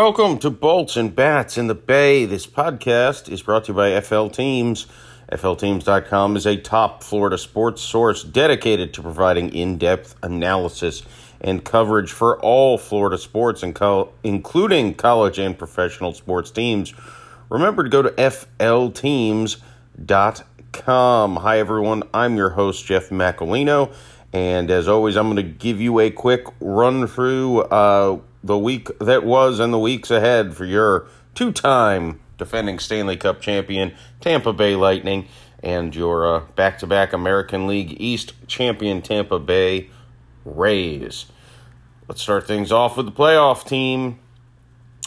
Welcome 0.00 0.38
to 0.38 0.50
Bolts 0.50 0.96
and 0.96 1.12
Bats 1.12 1.58
in 1.58 1.66
the 1.66 1.74
Bay. 1.74 2.24
This 2.24 2.46
podcast 2.46 3.28
is 3.28 3.42
brought 3.42 3.64
to 3.64 3.72
you 3.72 3.76
by 3.76 4.00
FL 4.00 4.28
Teams. 4.28 4.86
FLTeams.com 5.32 6.36
is 6.36 6.46
a 6.46 6.56
top 6.56 7.02
Florida 7.02 7.36
sports 7.36 7.82
source 7.82 8.22
dedicated 8.22 8.94
to 8.94 9.02
providing 9.02 9.52
in 9.52 9.76
depth 9.76 10.14
analysis 10.22 11.02
and 11.40 11.64
coverage 11.64 12.12
for 12.12 12.38
all 12.38 12.78
Florida 12.78 13.18
sports, 13.18 13.64
including 13.64 14.94
college 14.94 15.40
and 15.40 15.58
professional 15.58 16.12
sports 16.12 16.52
teams. 16.52 16.94
Remember 17.48 17.82
to 17.82 17.90
go 17.90 18.00
to 18.02 18.10
FLTeams.com. 18.10 19.56
Hi, 21.36 21.58
everyone. 21.58 22.04
I'm 22.14 22.36
your 22.36 22.50
host, 22.50 22.86
Jeff 22.86 23.08
Macalino. 23.08 23.92
And 24.32 24.70
as 24.70 24.86
always, 24.86 25.16
I'm 25.16 25.26
going 25.26 25.36
to 25.36 25.42
give 25.42 25.80
you 25.80 25.98
a 25.98 26.10
quick 26.10 26.46
run 26.60 27.08
through 27.08 27.62
uh, 27.62 28.20
the 28.42 28.58
week 28.58 28.88
that 28.98 29.24
was 29.24 29.58
and 29.58 29.72
the 29.72 29.78
weeks 29.78 30.10
ahead 30.10 30.54
for 30.54 30.64
your 30.64 31.06
two 31.34 31.52
time 31.52 32.20
defending 32.36 32.78
Stanley 32.78 33.16
Cup 33.16 33.40
champion, 33.40 33.94
Tampa 34.20 34.52
Bay 34.52 34.76
Lightning, 34.76 35.26
and 35.62 35.94
your 35.94 36.40
back 36.54 36.78
to 36.78 36.86
back 36.86 37.12
American 37.12 37.66
League 37.66 38.00
East 38.00 38.32
champion, 38.46 39.02
Tampa 39.02 39.38
Bay 39.38 39.90
Rays. 40.44 41.26
Let's 42.06 42.22
start 42.22 42.46
things 42.46 42.72
off 42.72 42.96
with 42.96 43.06
the 43.06 43.12
playoff 43.12 43.66
team, 43.66 44.18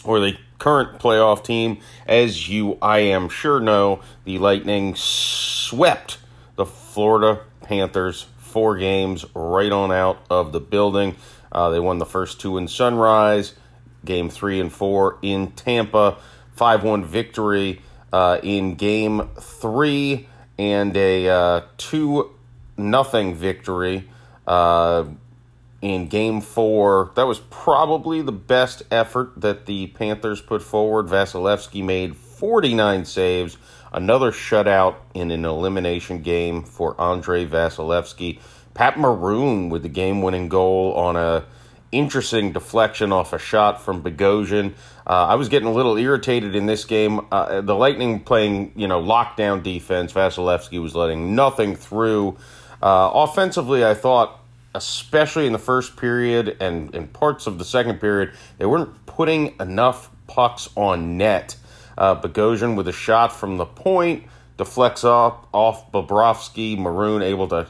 or 0.03 0.19
the 0.19 0.37
current 0.59 0.99
playoff 0.99 1.43
team. 1.43 1.79
As 2.05 2.49
you, 2.49 2.77
I 2.81 2.99
am 2.99 3.29
sure, 3.29 3.59
know, 3.59 4.01
the 4.25 4.37
Lightning 4.37 4.93
swept 4.95 6.19
the 6.55 6.65
Florida 6.65 7.41
Panthers 7.63 8.27
four 8.37 8.77
games 8.77 9.25
right 9.33 9.71
on 9.71 9.91
out 9.91 10.19
of 10.29 10.51
the 10.51 10.59
building. 10.59 11.15
Uh, 11.51 11.69
they 11.69 11.79
won 11.79 11.97
the 11.97 12.05
first 12.05 12.39
two 12.39 12.57
in 12.57 12.67
Sunrise, 12.67 13.53
game 14.05 14.29
three 14.29 14.59
and 14.59 14.71
four 14.71 15.17
in 15.21 15.51
Tampa, 15.51 16.17
5 16.53 16.83
1 16.83 17.05
victory 17.05 17.81
uh, 18.13 18.39
in 18.43 18.75
game 18.75 19.29
three, 19.39 20.27
and 20.57 20.95
a 20.95 21.27
uh, 21.27 21.61
2 21.77 22.29
nothing 22.77 23.35
victory 23.35 24.09
uh, 24.47 25.05
in 25.81 26.07
game 26.07 26.41
four. 26.41 27.11
That 27.15 27.27
was 27.27 27.39
probably 27.49 28.21
the 28.21 28.31
best 28.31 28.83
effort 28.91 29.33
that 29.37 29.65
the 29.65 29.87
Panthers 29.87 30.41
put 30.41 30.61
forward. 30.61 31.07
Vasilevskiy 31.07 31.83
made 31.83 32.15
49 32.15 33.05
saves, 33.05 33.57
another 33.93 34.31
shutout 34.31 34.95
in 35.13 35.31
an 35.31 35.45
elimination 35.45 36.21
game 36.21 36.63
for 36.63 36.99
Andrei 36.99 37.45
Vasilevskiy. 37.45 38.39
Pat 38.73 38.97
Maroon 38.97 39.69
with 39.69 39.83
the 39.83 39.89
game-winning 39.89 40.49
goal 40.49 40.93
on 40.93 41.15
a 41.15 41.45
interesting 41.91 42.53
deflection 42.53 43.11
off 43.11 43.33
a 43.33 43.39
shot 43.39 43.81
from 43.81 44.01
Bogosian. 44.01 44.73
Uh, 45.05 45.27
I 45.27 45.35
was 45.35 45.49
getting 45.49 45.67
a 45.67 45.73
little 45.73 45.97
irritated 45.97 46.55
in 46.55 46.65
this 46.65 46.85
game. 46.85 47.27
Uh, 47.31 47.61
the 47.61 47.75
Lightning 47.75 48.21
playing, 48.21 48.71
you 48.75 48.87
know, 48.87 49.01
lockdown 49.01 49.61
defense. 49.61 50.13
Vasilevskiy 50.13 50.81
was 50.81 50.95
letting 50.95 51.35
nothing 51.35 51.75
through. 51.75 52.37
Uh, 52.81 53.11
offensively, 53.13 53.85
I 53.85 53.93
thought, 53.93 54.39
especially 54.73 55.47
in 55.47 55.53
the 55.53 55.59
first 55.59 55.97
period 55.97 56.57
and, 56.61 56.95
and 56.95 57.11
parts 57.11 57.45
of 57.45 57.57
the 57.57 57.65
second 57.65 57.99
period, 57.99 58.31
they 58.57 58.65
weren't 58.65 59.05
putting 59.05 59.55
enough 59.59 60.09
pucks 60.27 60.69
on 60.75 61.17
net. 61.17 61.57
Uh, 61.97 62.19
Bogosian 62.19 62.77
with 62.77 62.87
a 62.87 62.93
shot 62.93 63.35
from 63.35 63.57
the 63.57 63.65
point 63.65 64.23
deflects 64.57 65.03
off 65.03 65.45
off 65.51 65.91
Bobrovsky. 65.91 66.77
Maroon 66.77 67.21
able 67.21 67.49
to 67.49 67.67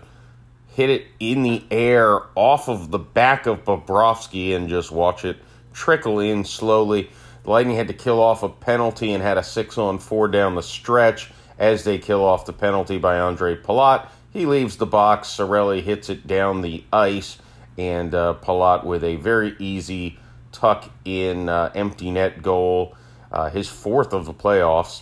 hit 0.71 0.89
it 0.89 1.05
in 1.19 1.43
the 1.43 1.63
air 1.69 2.21
off 2.35 2.69
of 2.69 2.91
the 2.91 2.99
back 2.99 3.45
of 3.45 3.65
Bobrovsky 3.65 4.55
and 4.55 4.69
just 4.69 4.91
watch 4.91 5.25
it 5.25 5.37
trickle 5.73 6.19
in 6.19 6.43
slowly. 6.45 7.09
The 7.43 7.49
Lightning 7.49 7.75
had 7.75 7.87
to 7.87 7.93
kill 7.93 8.21
off 8.21 8.43
a 8.43 8.49
penalty 8.49 9.13
and 9.13 9.21
had 9.21 9.37
a 9.37 9.43
six 9.43 9.77
on 9.77 9.99
four 9.99 10.27
down 10.27 10.55
the 10.55 10.63
stretch 10.63 11.31
as 11.57 11.83
they 11.83 11.97
kill 11.97 12.23
off 12.23 12.45
the 12.45 12.53
penalty 12.53 12.97
by 12.97 13.19
Andre 13.19 13.55
Palat. 13.55 14.07
He 14.31 14.45
leaves 14.45 14.77
the 14.77 14.85
box. 14.85 15.27
Cirelli 15.27 15.81
hits 15.81 16.09
it 16.09 16.25
down 16.25 16.61
the 16.61 16.83
ice, 16.93 17.37
and 17.77 18.15
uh, 18.15 18.35
Palat 18.41 18.85
with 18.85 19.03
a 19.03 19.17
very 19.17 19.55
easy 19.59 20.17
tuck 20.51 20.89
in 21.03 21.49
uh, 21.49 21.71
empty 21.75 22.11
net 22.11 22.41
goal, 22.41 22.95
uh, 23.31 23.49
his 23.49 23.67
fourth 23.67 24.13
of 24.13 24.25
the 24.25 24.33
playoffs. 24.33 25.01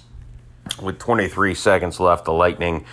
With 0.81 0.99
23 0.99 1.55
seconds 1.55 1.99
left, 1.99 2.25
the 2.25 2.33
Lightning 2.33 2.85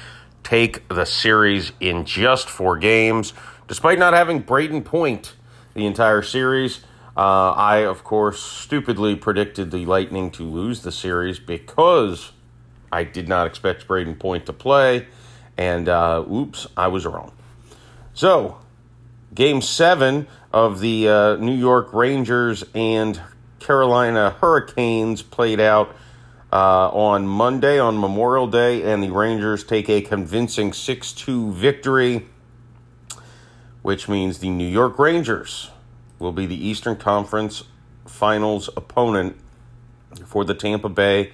take 0.46 0.86
the 0.86 1.04
series 1.04 1.72
in 1.80 2.04
just 2.04 2.48
four 2.48 2.78
games, 2.78 3.32
despite 3.66 3.98
not 3.98 4.14
having 4.14 4.40
Brayden 4.40 4.84
Point 4.84 5.34
the 5.74 5.86
entire 5.86 6.22
series. 6.22 6.84
Uh, 7.16 7.50
I, 7.50 7.78
of 7.78 8.04
course, 8.04 8.40
stupidly 8.40 9.16
predicted 9.16 9.72
the 9.72 9.84
Lightning 9.86 10.30
to 10.32 10.44
lose 10.44 10.82
the 10.82 10.92
series 10.92 11.40
because 11.40 12.30
I 12.92 13.02
did 13.02 13.28
not 13.28 13.48
expect 13.48 13.88
Brayden 13.88 14.20
Point 14.20 14.46
to 14.46 14.52
play, 14.52 15.08
and 15.56 15.88
uh, 15.88 16.24
oops, 16.30 16.68
I 16.76 16.86
was 16.88 17.06
wrong. 17.06 17.32
So, 18.14 18.58
game 19.34 19.60
seven 19.60 20.28
of 20.52 20.78
the 20.78 21.08
uh, 21.08 21.36
New 21.36 21.56
York 21.56 21.92
Rangers 21.92 22.62
and 22.72 23.20
Carolina 23.58 24.36
Hurricanes 24.40 25.22
played 25.22 25.58
out 25.58 25.96
uh, 26.56 26.88
on 26.88 27.26
Monday, 27.26 27.78
on 27.78 28.00
Memorial 28.00 28.46
Day, 28.46 28.82
and 28.90 29.02
the 29.02 29.10
Rangers 29.10 29.62
take 29.62 29.90
a 29.90 30.00
convincing 30.00 30.72
6 30.72 31.12
2 31.12 31.52
victory, 31.52 32.24
which 33.82 34.08
means 34.08 34.38
the 34.38 34.48
New 34.48 34.66
York 34.66 34.98
Rangers 34.98 35.70
will 36.18 36.32
be 36.32 36.46
the 36.46 36.56
Eastern 36.56 36.96
Conference 36.96 37.64
Finals 38.06 38.70
opponent 38.74 39.36
for 40.24 40.46
the 40.46 40.54
Tampa 40.54 40.88
Bay 40.88 41.32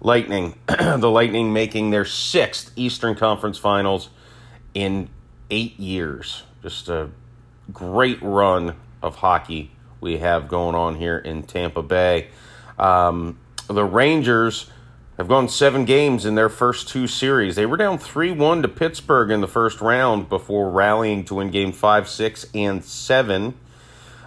Lightning. 0.00 0.56
the 0.68 1.10
Lightning 1.10 1.52
making 1.52 1.90
their 1.90 2.04
sixth 2.04 2.70
Eastern 2.76 3.16
Conference 3.16 3.58
Finals 3.58 4.10
in 4.72 5.08
eight 5.50 5.80
years. 5.80 6.44
Just 6.62 6.88
a 6.88 7.10
great 7.72 8.22
run 8.22 8.76
of 9.02 9.16
hockey 9.16 9.72
we 10.00 10.18
have 10.18 10.46
going 10.46 10.76
on 10.76 10.94
here 10.94 11.18
in 11.18 11.42
Tampa 11.42 11.82
Bay. 11.82 12.28
Um, 12.78 13.36
the 13.74 13.84
Rangers 13.84 14.70
have 15.16 15.28
gone 15.28 15.48
seven 15.48 15.84
games 15.84 16.24
in 16.24 16.34
their 16.34 16.48
first 16.48 16.88
two 16.88 17.06
series. 17.06 17.56
They 17.56 17.66
were 17.66 17.76
down 17.76 17.98
3 17.98 18.32
1 18.32 18.62
to 18.62 18.68
Pittsburgh 18.68 19.30
in 19.30 19.40
the 19.40 19.48
first 19.48 19.80
round 19.80 20.28
before 20.28 20.70
rallying 20.70 21.24
to 21.26 21.34
win 21.34 21.50
game 21.50 21.72
5, 21.72 22.08
6, 22.08 22.46
and 22.54 22.84
7. 22.84 23.54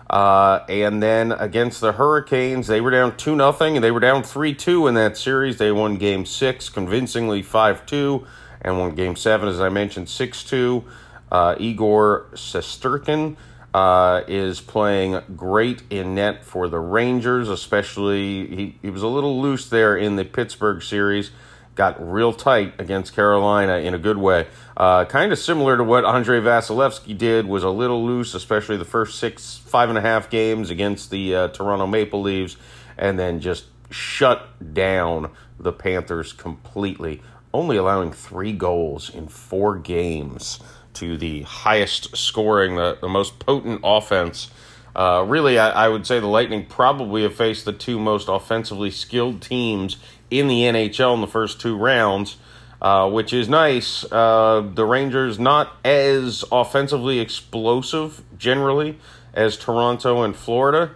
Uh, 0.09 0.63
and 0.69 1.01
then 1.01 1.31
against 1.31 1.81
the 1.81 1.93
Hurricanes, 1.93 2.67
they 2.67 2.79
were 2.79 2.91
down 2.91 3.17
2 3.17 3.35
0, 3.35 3.55
and 3.61 3.83
they 3.83 3.89
were 3.89 3.99
down 3.99 4.21
3 4.21 4.53
2 4.53 4.87
in 4.87 4.93
that 4.93 5.17
series. 5.17 5.57
They 5.57 5.71
won 5.71 5.95
game 5.95 6.25
6 6.25 6.69
convincingly 6.69 7.41
5 7.41 7.85
2, 7.85 8.27
and 8.61 8.77
won 8.77 8.93
game 8.93 9.15
7, 9.15 9.49
as 9.49 9.59
I 9.59 9.69
mentioned, 9.69 10.09
6 10.09 10.43
2. 10.43 10.83
Uh, 11.31 11.55
Igor 11.57 12.27
Shesterkin 12.33 13.35
uh, 13.73 14.21
is 14.27 14.61
playing 14.61 15.19
great 15.35 15.81
in 15.89 16.15
net 16.15 16.43
for 16.43 16.67
the 16.67 16.79
Rangers, 16.79 17.49
especially 17.49 18.47
he, 18.47 18.75
he 18.81 18.89
was 18.89 19.01
a 19.01 19.07
little 19.07 19.41
loose 19.41 19.67
there 19.69 19.97
in 19.97 20.15
the 20.15 20.25
Pittsburgh 20.25 20.81
series. 20.83 21.31
Got 21.75 22.07
real 22.07 22.33
tight 22.33 22.75
against 22.79 23.15
Carolina 23.15 23.77
in 23.77 23.95
a 23.95 23.97
good 23.97 24.19
way. 24.19 24.45
Uh, 24.77 25.05
kind 25.05 25.31
of 25.31 25.39
similar 25.39 25.75
to 25.75 25.83
what 25.83 26.05
Andrei 26.05 26.39
Vasilevskiy 26.39 27.17
did, 27.17 27.47
was 27.47 27.63
a 27.63 27.69
little 27.69 28.05
loose, 28.05 28.35
especially 28.35 28.77
the 28.77 28.85
first 28.85 29.17
six, 29.17 29.57
five 29.57 29.89
and 29.89 29.97
a 29.97 30.01
half 30.01 30.29
games 30.29 30.69
against 30.69 31.09
the 31.09 31.35
uh, 31.35 31.47
Toronto 31.47 31.87
Maple 31.87 32.21
Leafs, 32.21 32.57
and 32.95 33.17
then 33.17 33.39
just 33.39 33.65
shut 33.89 34.73
down 34.73 35.31
the 35.59 35.73
Panthers 35.73 36.31
completely, 36.31 37.23
only 37.51 37.77
allowing 37.77 38.11
three 38.11 38.53
goals 38.53 39.09
in 39.09 39.27
four 39.27 39.75
games 39.75 40.59
to 40.95 41.17
the 41.17 41.41
highest 41.43 42.15
scoring, 42.15 42.75
the, 42.75 42.97
the 43.01 43.09
most 43.09 43.39
potent 43.39 43.81
offense. 43.83 44.49
Uh, 44.95 45.25
really, 45.27 45.57
I, 45.57 45.85
I, 45.85 45.89
would 45.89 46.05
say 46.05 46.19
the 46.19 46.27
Lightning 46.27 46.65
probably 46.65 47.23
have 47.23 47.33
faced 47.33 47.65
the 47.65 47.73
two 47.73 47.99
most 47.99 48.27
offensively 48.29 48.91
skilled 48.91 49.41
teams 49.41 49.97
in 50.29 50.47
the 50.47 50.61
NHL 50.61 51.15
in 51.15 51.21
the 51.21 51.27
first 51.27 51.59
two 51.59 51.75
rounds, 51.75 52.37
uh, 52.81 53.09
which 53.09 53.33
is 53.33 53.49
nice. 53.49 54.03
Uh, 54.11 54.69
the 54.73 54.85
Rangers 54.85 55.39
not 55.39 55.75
as 55.83 56.43
offensively 56.51 57.19
explosive 57.19 58.21
generally 58.37 58.99
as 59.33 59.57
Toronto 59.57 60.21
and 60.21 60.35
Florida. 60.35 60.91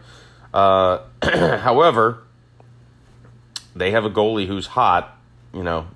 Uh, 0.54 1.00
however, 1.24 2.24
they 3.76 3.92
have 3.92 4.06
a 4.06 4.10
goalie 4.10 4.48
who's 4.48 4.68
hot. 4.68 5.18
You 5.54 5.64
know, 5.64 5.88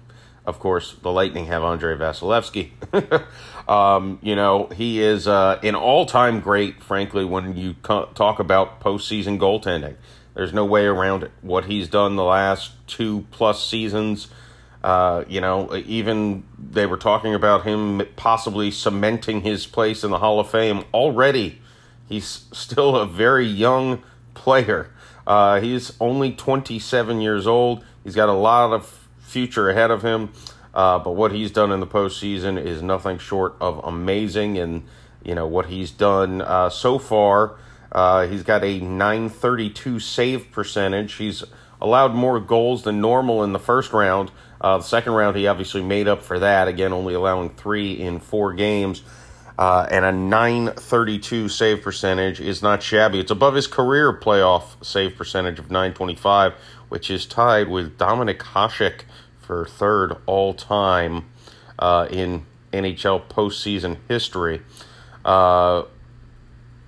of 0.46 0.60
course, 0.60 0.96
the 1.02 1.12
Lightning 1.12 1.46
have 1.46 1.64
Andrei 1.64 1.96
Vasilevskiy. 1.96 2.72
Um, 3.68 4.20
you 4.22 4.36
know, 4.36 4.68
he 4.68 5.02
is 5.02 5.28
uh, 5.28 5.60
an 5.64 5.76
all 5.76 6.06
time 6.06 6.42
great, 6.42 6.84
frankly, 6.84 7.24
when 7.24 7.56
you 7.56 7.74
talk 7.74 8.40
about 8.40 8.82
postseason 8.82 9.40
goaltending. 9.40 9.96
There's 10.34 10.52
no 10.52 10.66
way 10.66 10.86
around 10.86 11.24
it. 11.24 11.32
What 11.42 11.66
he's 11.66 11.88
done 11.88 12.18
the 12.18 12.24
last 12.24 12.72
two 12.88 13.26
plus 13.32 13.66
seasons, 13.66 14.28
uh, 14.84 15.24
you 15.28 15.40
know, 15.40 15.74
even 15.86 16.44
they 16.58 16.86
were 16.86 16.98
talking 16.98 17.34
about 17.34 17.64
him 17.66 18.02
possibly 18.18 18.72
cementing 18.72 19.42
his 19.42 19.66
place 19.68 20.04
in 20.04 20.12
the 20.12 20.20
Hall 20.20 20.40
of 20.40 20.50
Fame 20.50 20.84
already. 20.94 21.62
He's 22.10 22.46
still 22.52 22.98
a 22.98 23.06
very 23.06 23.46
young 23.46 24.04
player. 24.34 24.90
Uh, 25.26 25.62
he's 25.62 25.94
only 26.02 26.34
27 26.34 27.22
years 27.22 27.48
old. 27.48 27.86
He's 28.04 28.16
got 28.16 28.28
a 28.28 28.34
lot 28.34 28.74
of 28.74 29.01
future 29.32 29.70
ahead 29.70 29.92
of 29.92 30.02
him. 30.04 30.30
Uh, 30.74 31.00
but 31.00 31.12
what 31.12 31.32
he's 31.32 31.52
done 31.52 31.72
in 31.72 31.80
the 31.80 31.88
postseason 31.88 32.64
is 32.64 32.82
nothing 32.82 33.18
short 33.18 33.56
of 33.60 33.84
amazing. 33.84 34.58
And, 34.58 34.84
you 35.24 35.36
know, 35.36 35.48
what 35.48 35.68
he's 35.68 35.92
done 35.92 36.42
uh, 36.42 36.70
so 36.70 37.00
far, 37.00 37.58
uh, 37.92 38.28
he's 38.28 38.44
got 38.44 38.64
a 38.64 38.80
932 38.80 40.00
save 40.00 40.52
percentage. 40.52 41.14
He's 41.14 41.44
allowed 41.82 42.14
more 42.14 42.40
goals 42.40 42.84
than 42.84 43.02
normal 43.02 43.44
in 43.44 43.54
the 43.54 43.60
first 43.60 43.92
round. 43.92 44.32
Uh, 44.62 44.78
the 44.78 44.84
second 44.84 45.14
round, 45.14 45.36
he 45.36 45.48
obviously 45.48 45.82
made 45.82 46.08
up 46.08 46.22
for 46.22 46.40
that, 46.40 46.68
again, 46.68 46.94
only 46.94 47.16
allowing 47.16 47.50
three 47.50 47.94
in 47.94 48.20
four 48.20 48.54
games. 48.54 49.04
Uh, 49.58 49.86
and 49.92 50.06
a 50.06 50.12
932 50.12 51.50
save 51.50 51.82
percentage 51.82 52.40
is 52.40 52.62
not 52.62 52.82
shabby. 52.82 53.20
It's 53.20 53.32
above 53.32 53.56
his 53.56 53.68
career 53.68 54.12
playoff 54.18 54.84
save 54.84 55.16
percentage 55.16 55.60
of 55.60 55.70
925, 55.70 56.54
which 56.92 57.10
is 57.10 57.26
tied 57.26 57.70
with 57.70 57.98
Dominik 57.98 58.40
Hasek 58.40 59.04
for 59.40 59.66
third 59.66 60.18
all 60.26 60.54
time 60.54 61.24
uh, 61.80 62.06
in 62.10 62.46
NHL 62.74 63.30
postseason 63.30 63.96
history. 64.10 64.62
Uh, 65.24 65.84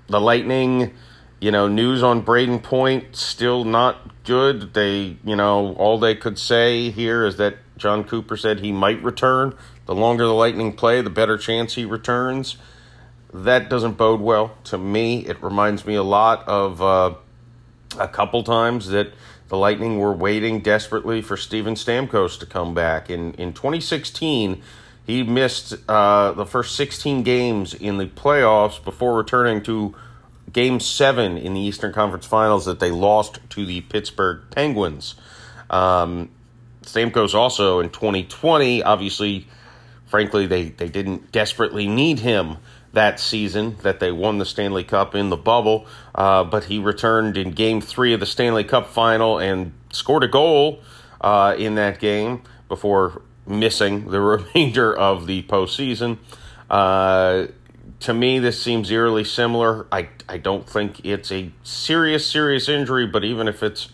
the 0.08 0.20
Lightning, 0.20 0.94
you 1.40 1.52
know, 1.52 1.70
news 1.70 2.04
on 2.04 2.22
Brayden 2.22 2.62
Point 2.62 3.16
still 3.16 3.64
not 3.64 4.26
good. 4.26 4.74
They, 4.74 5.16
you 5.24 5.38
know, 5.38 5.74
all 5.76 5.98
they 5.98 6.16
could 6.16 6.38
say 6.38 6.90
here 6.90 7.26
is 7.26 7.38
that 7.38 7.56
Jon 7.78 8.04
Cooper 8.04 8.36
said 8.36 8.60
he 8.60 8.74
might 8.74 9.02
return. 9.02 9.56
The 9.86 9.96
longer 9.96 10.26
the 10.26 10.34
Lightning 10.34 10.74
play, 10.74 11.02
the 11.02 11.10
better 11.10 11.38
chance 11.38 11.76
he 11.76 11.86
returns. 11.86 12.58
That 13.34 13.70
doesn't 13.70 13.94
bode 13.94 14.20
well 14.20 14.58
to 14.66 14.78
me. 14.78 15.26
It 15.26 15.42
reminds 15.42 15.86
me 15.86 15.96
a 15.96 16.04
lot 16.04 16.46
of 16.46 16.82
uh, 16.82 17.14
a 17.98 18.10
couple 18.10 18.44
times 18.44 18.90
that 18.90 19.14
the 19.54 19.60
Lightning 19.60 20.00
were 20.00 20.12
waiting 20.12 20.62
desperately 20.62 21.22
for 21.22 21.38
Steven 21.38 21.76
Stamkos 21.76 22.40
to 22.40 22.46
come 22.48 22.74
back. 22.74 23.12
In 23.12 23.36
in 23.36 23.54
2016, 23.54 24.64
he 25.06 25.22
missed 25.22 25.76
uh, 25.88 26.32
the 26.32 26.48
first 26.48 26.76
16 26.76 27.22
games 27.22 27.76
in 27.76 28.00
the 28.00 28.08
playoffs 28.08 28.84
before 28.84 29.16
returning 29.16 29.62
to 29.62 29.94
Game 30.52 30.80
Seven 30.80 31.38
in 31.38 31.54
the 31.54 31.60
Eastern 31.60 31.94
Conference 31.94 32.26
Finals 32.26 32.66
that 32.66 32.80
they 32.80 32.90
lost 32.90 33.42
to 33.52 33.64
the 33.64 33.82
Pittsburgh 33.82 34.42
Penguins. 34.50 35.14
Um, 35.70 36.32
Stamkos 36.82 37.36
also 37.36 37.80
in 37.80 37.92
2020, 37.92 38.82
obviously, 38.82 39.48
frankly, 40.08 40.48
they, 40.48 40.70
they 40.70 40.90
didn't 40.90 41.32
desperately 41.32 41.88
need 41.88 42.18
him 42.18 42.58
that 42.94 43.20
season 43.20 43.76
that 43.82 44.00
they 44.00 44.12
won 44.12 44.38
the 44.38 44.46
Stanley 44.46 44.84
Cup 44.84 45.16
in 45.16 45.30
the 45.30 45.38
bubble, 45.38 45.86
uh, 46.16 46.44
but 46.44 46.66
he 46.66 46.80
returned 46.80 47.38
in 47.38 47.52
game 47.52 47.82
three 47.82 48.14
of 48.14 48.20
the 48.20 48.26
Stanley 48.26 48.64
Cup 48.64 48.88
final 48.88 49.40
and 49.40 49.74
scored 49.92 50.24
a 50.24 50.28
goal 50.28 50.82
uh, 51.22 51.56
in 51.58 51.76
that 51.76 52.00
game 52.00 52.42
before 52.70 53.22
missing 53.46 54.10
the 54.10 54.22
remainder 54.56 54.96
of 54.96 55.28
the 55.28 55.44
postseason. 55.44 56.18
Uh, 56.70 57.48
to 58.00 58.14
me, 58.14 58.40
this 58.40 58.62
seems 58.62 58.92
eerily 58.92 59.24
similar. 59.24 59.88
I, 59.92 60.10
I 60.30 60.38
don't 60.38 60.70
think 60.70 61.04
it's 61.06 61.32
a 61.32 61.52
serious, 61.64 62.28
serious 62.28 62.70
injury, 62.70 63.08
but 63.08 63.24
even 63.24 63.48
if 63.48 63.64
it's 63.64 63.90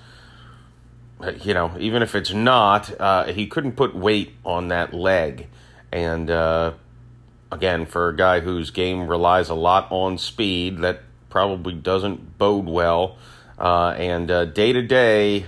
you 1.41 1.53
know, 1.53 1.73
even 1.79 2.01
if 2.01 2.15
it's 2.15 2.31
not, 2.31 2.99
uh, 2.99 3.25
he 3.25 3.47
couldn't 3.47 3.73
put 3.73 3.93
weight 3.95 4.35
on 4.45 4.69
that 4.69 4.93
leg. 4.93 5.47
And 5.91 6.29
uh, 6.29 6.73
again, 7.51 7.85
for 7.85 8.09
a 8.09 8.15
guy 8.15 8.39
whose 8.39 8.71
game 8.71 9.07
relies 9.07 9.49
a 9.49 9.55
lot 9.55 9.87
on 9.91 10.17
speed, 10.17 10.79
that 10.79 11.01
probably 11.29 11.73
doesn't 11.73 12.37
bode 12.37 12.65
well. 12.65 13.17
Uh, 13.57 13.89
and 13.97 14.27
day 14.53 14.71
to 14.71 14.81
day 14.81 15.47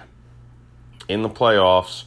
in 1.07 1.21
the 1.21 1.30
playoffs, 1.30 2.03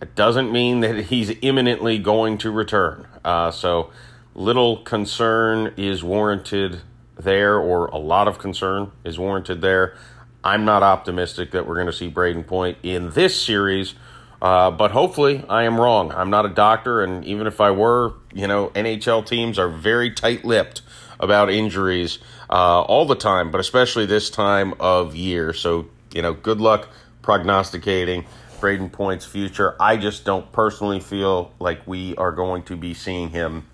it 0.00 0.14
doesn't 0.14 0.50
mean 0.50 0.80
that 0.80 1.04
he's 1.06 1.32
imminently 1.42 1.98
going 1.98 2.38
to 2.38 2.50
return. 2.50 3.06
Uh, 3.24 3.50
so 3.50 3.90
little 4.34 4.78
concern 4.78 5.72
is 5.76 6.02
warranted 6.02 6.80
there, 7.16 7.58
or 7.58 7.86
a 7.86 7.98
lot 7.98 8.26
of 8.26 8.38
concern 8.38 8.90
is 9.04 9.18
warranted 9.18 9.60
there. 9.60 9.96
I'm 10.42 10.64
not 10.64 10.82
optimistic 10.82 11.52
that 11.52 11.68
we're 11.68 11.76
going 11.76 11.86
to 11.86 11.92
see 11.92 12.10
Brayden 12.10 12.46
Point 12.46 12.78
in 12.82 13.10
this 13.10 13.40
series, 13.40 13.94
uh, 14.42 14.72
but 14.72 14.90
hopefully 14.90 15.44
I 15.48 15.62
am 15.62 15.80
wrong. 15.80 16.10
I'm 16.10 16.28
not 16.28 16.44
a 16.44 16.48
doctor, 16.48 17.00
and 17.00 17.24
even 17.24 17.46
if 17.46 17.60
I 17.60 17.70
were, 17.70 18.14
you 18.34 18.48
know, 18.48 18.70
NHL 18.70 19.24
teams 19.24 19.56
are 19.56 19.68
very 19.68 20.10
tight 20.10 20.44
lipped 20.44 20.82
about 21.20 21.48
injuries 21.48 22.18
uh, 22.50 22.82
all 22.82 23.06
the 23.06 23.14
time, 23.14 23.52
but 23.52 23.60
especially 23.60 24.04
this 24.04 24.30
time 24.30 24.74
of 24.80 25.14
year. 25.14 25.52
So, 25.52 25.86
you 26.12 26.22
know, 26.22 26.32
good 26.32 26.60
luck 26.60 26.88
prognosticating 27.22 28.24
Brayden 28.58 28.90
Point's 28.90 29.24
future. 29.24 29.76
I 29.78 29.96
just 29.96 30.24
don't 30.24 30.50
personally 30.50 30.98
feel 30.98 31.52
like 31.60 31.86
we 31.86 32.16
are 32.16 32.32
going 32.32 32.64
to 32.64 32.76
be 32.76 32.94
seeing 32.94 33.30
him 33.30 33.68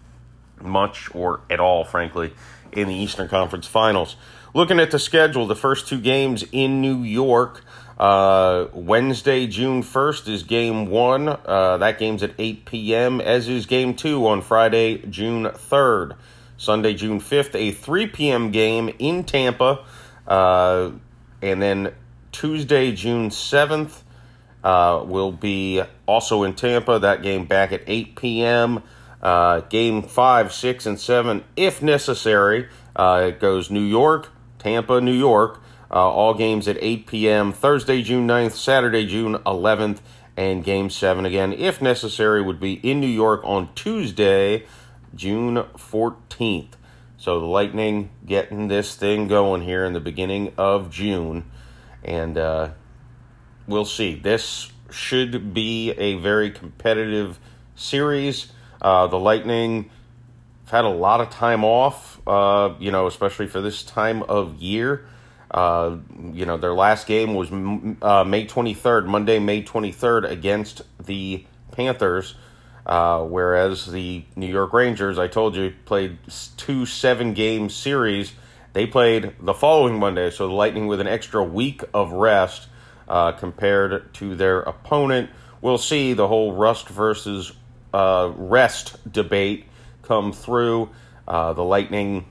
much 0.60 1.08
or 1.14 1.40
at 1.48 1.60
all, 1.60 1.84
frankly, 1.84 2.34
in 2.72 2.88
the 2.88 2.94
Eastern 2.94 3.28
Conference 3.28 3.66
Finals. 3.66 4.16
Looking 4.52 4.80
at 4.80 4.90
the 4.90 4.98
schedule, 4.98 5.46
the 5.46 5.56
first 5.56 5.88
two 5.88 6.00
games 6.00 6.44
in 6.52 6.82
New 6.82 7.02
York. 7.02 7.64
Uh, 7.98 8.68
Wednesday, 8.72 9.46
June 9.48 9.82
1st 9.82 10.28
is 10.28 10.42
game 10.44 10.86
one. 10.86 11.28
Uh, 11.28 11.78
that 11.78 11.98
game's 11.98 12.22
at 12.22 12.32
8 12.38 12.64
p.m., 12.64 13.20
as 13.20 13.48
is 13.48 13.66
game 13.66 13.94
two 13.94 14.26
on 14.26 14.40
Friday, 14.40 14.98
June 14.98 15.44
3rd. 15.44 16.16
Sunday, 16.56 16.94
June 16.94 17.20
5th, 17.20 17.54
a 17.54 17.72
3 17.72 18.06
p.m. 18.08 18.50
game 18.50 18.94
in 18.98 19.24
Tampa. 19.24 19.84
Uh, 20.26 20.90
and 21.40 21.62
then 21.62 21.92
Tuesday, 22.32 22.92
June 22.92 23.30
7th, 23.30 24.02
uh, 24.62 25.02
will 25.04 25.32
be 25.32 25.82
also 26.06 26.42
in 26.42 26.54
Tampa. 26.54 26.98
That 26.98 27.22
game 27.22 27.46
back 27.46 27.72
at 27.72 27.82
8 27.86 28.16
p.m. 28.16 28.82
Uh, 29.22 29.60
game 29.60 30.02
5, 30.02 30.52
6, 30.52 30.86
and 30.86 31.00
7, 31.00 31.44
if 31.56 31.82
necessary. 31.82 32.68
Uh, 32.94 33.26
it 33.28 33.40
goes 33.40 33.70
New 33.70 33.80
York, 33.80 34.28
Tampa, 34.58 35.00
New 35.00 35.12
York. 35.12 35.60
Uh, 35.90 36.10
all 36.10 36.34
games 36.34 36.68
at 36.68 36.76
8 36.80 37.06
p.m. 37.06 37.52
Thursday, 37.52 38.02
June 38.02 38.26
9th, 38.26 38.52
Saturday, 38.52 39.06
June 39.06 39.34
11th, 39.46 40.00
and 40.36 40.62
Game 40.62 40.88
7 40.88 41.26
again, 41.26 41.52
if 41.52 41.82
necessary, 41.82 42.40
would 42.40 42.60
be 42.60 42.74
in 42.74 43.00
New 43.00 43.08
York 43.08 43.40
on 43.42 43.74
Tuesday, 43.74 44.66
June 45.14 45.56
14th. 45.56 46.74
So 47.16 47.40
the 47.40 47.46
Lightning 47.46 48.10
getting 48.24 48.68
this 48.68 48.94
thing 48.94 49.26
going 49.26 49.62
here 49.62 49.84
in 49.84 49.94
the 49.94 50.00
beginning 50.00 50.52
of 50.56 50.90
June. 50.90 51.50
And 52.04 52.38
uh, 52.38 52.70
we'll 53.66 53.84
see. 53.84 54.14
This 54.14 54.70
should 54.90 55.52
be 55.52 55.90
a 55.90 56.14
very 56.14 56.52
competitive 56.52 57.40
series. 57.74 58.52
Uh, 58.80 59.08
the 59.08 59.18
Lightning 59.18 59.90
have 60.66 60.70
had 60.70 60.84
a 60.84 60.88
lot 60.88 61.20
of 61.20 61.30
time 61.30 61.64
off, 61.64 62.20
uh, 62.28 62.74
you 62.78 62.92
know, 62.92 63.08
especially 63.08 63.48
for 63.48 63.60
this 63.60 63.82
time 63.82 64.22
of 64.22 64.62
year. 64.62 65.04
Uh, 65.50 65.96
you 66.32 66.44
know, 66.44 66.56
their 66.56 66.74
last 66.74 67.06
game 67.06 67.34
was 67.34 67.50
uh, 67.50 68.24
May 68.24 68.46
23rd, 68.46 69.06
Monday, 69.06 69.38
May 69.38 69.62
23rd, 69.62 70.30
against 70.30 70.82
the 71.04 71.44
Panthers. 71.72 72.34
Uh, 72.84 73.22
whereas 73.22 73.86
the 73.86 74.24
New 74.34 74.46
York 74.46 74.72
Rangers, 74.72 75.18
I 75.18 75.28
told 75.28 75.56
you, 75.56 75.74
played 75.84 76.18
two 76.56 76.86
seven 76.86 77.34
game 77.34 77.68
series. 77.68 78.32
They 78.72 78.86
played 78.86 79.34
the 79.40 79.52
following 79.52 79.98
Monday, 79.98 80.30
so 80.30 80.48
the 80.48 80.54
Lightning 80.54 80.86
with 80.86 81.00
an 81.00 81.06
extra 81.06 81.42
week 81.42 81.82
of 81.92 82.12
rest 82.12 82.68
uh, 83.06 83.32
compared 83.32 84.12
to 84.14 84.34
their 84.34 84.60
opponent. 84.60 85.28
We'll 85.60 85.78
see 85.78 86.14
the 86.14 86.28
whole 86.28 86.52
rust 86.52 86.88
versus 86.88 87.52
uh, 87.92 88.32
rest 88.36 88.96
debate 89.10 89.66
come 90.02 90.32
through. 90.32 90.88
The 91.26 91.62
Lightning 91.62 92.24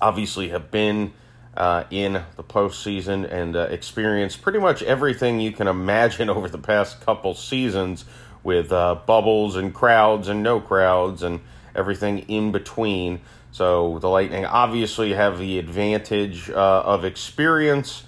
obviously 0.00 0.48
have 0.48 0.70
been 0.70 1.12
uh, 1.56 1.84
in 1.90 2.14
the 2.36 2.42
postseason 2.42 3.30
and 3.30 3.56
uh, 3.56 3.60
experienced 3.70 4.40
pretty 4.40 4.58
much 4.58 4.82
everything 4.82 5.40
you 5.40 5.52
can 5.52 5.68
imagine 5.68 6.30
over 6.30 6.48
the 6.48 6.58
past 6.58 7.00
couple 7.00 7.34
seasons 7.34 8.04
with 8.42 8.72
uh, 8.72 8.96
bubbles 9.06 9.56
and 9.56 9.74
crowds 9.74 10.28
and 10.28 10.42
no 10.42 10.60
crowds 10.60 11.22
and 11.22 11.40
everything 11.74 12.20
in 12.20 12.52
between. 12.52 13.20
So 13.52 13.98
the 13.98 14.08
Lightning 14.08 14.46
obviously 14.46 15.12
have 15.12 15.38
the 15.38 15.58
advantage 15.58 16.48
uh, 16.50 16.82
of 16.84 17.04
experience. 17.04 18.04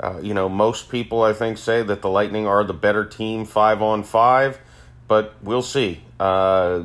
Uh, 0.00 0.18
you 0.22 0.34
know, 0.34 0.48
most 0.48 0.90
people 0.90 1.22
I 1.22 1.32
think 1.32 1.58
say 1.58 1.82
that 1.82 2.02
the 2.02 2.08
Lightning 2.08 2.46
are 2.46 2.64
the 2.64 2.74
better 2.74 3.04
team 3.04 3.44
five 3.44 3.82
on 3.82 4.02
five, 4.02 4.58
but 5.06 5.34
we'll 5.42 5.62
see. 5.62 6.02
Uh, 6.18 6.84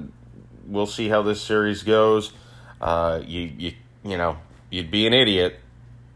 we'll 0.67 0.85
see 0.85 1.07
how 1.07 1.21
this 1.21 1.41
series 1.41 1.83
goes. 1.83 2.33
You 2.81 3.51
you 3.57 3.73
you 4.03 4.17
know 4.17 4.37
you'd 4.69 4.91
be 4.91 5.07
an 5.07 5.13
idiot 5.13 5.60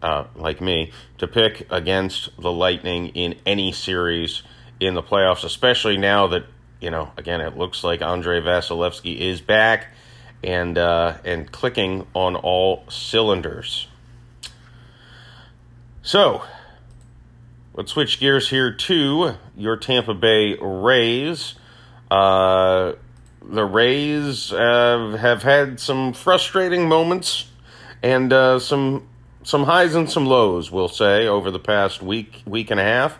uh, 0.05 0.27
like 0.35 0.61
me 0.61 0.91
to 1.17 1.27
pick 1.27 1.65
against 1.71 2.29
the 2.39 2.51
Lightning 2.51 3.07
in 3.09 3.35
any 3.43 3.71
series 3.71 4.43
in 4.79 4.93
the 4.93 5.01
playoffs, 5.01 5.43
especially 5.43 5.97
now 5.97 6.27
that 6.27 6.45
you 6.79 6.91
know 6.91 7.11
again 7.17 7.41
it 7.41 7.57
looks 7.57 7.83
like 7.83 8.03
Andrei 8.03 8.39
Vasilevskiy 8.39 9.17
is 9.17 9.41
back 9.41 9.87
and 10.43 10.77
uh, 10.77 11.17
and 11.25 11.51
clicking 11.51 12.05
on 12.13 12.35
all 12.35 12.83
cylinders. 12.87 13.87
So, 16.03 16.43
let's 17.73 17.91
switch 17.91 18.19
gears 18.19 18.49
here 18.49 18.71
to 18.71 19.33
your 19.57 19.75
Tampa 19.75 20.13
Bay 20.13 20.55
Rays. 20.61 21.55
Uh, 22.11 22.93
the 23.41 23.65
Rays 23.65 24.53
uh, 24.53 25.17
have 25.19 25.41
had 25.41 25.79
some 25.79 26.13
frustrating 26.13 26.87
moments 26.87 27.49
and 28.03 28.31
uh, 28.31 28.59
some 28.59 29.07
some 29.45 29.63
highs 29.63 29.93
and 29.93 30.09
some 30.09 30.25
lows, 30.25 30.71
we'll 30.71 30.89
say, 30.89 31.27
over 31.27 31.51
the 31.51 31.59
past 31.59 32.01
week 32.01 32.41
week 32.45 32.71
and 32.71 32.79
a 32.79 32.83
half. 32.83 33.19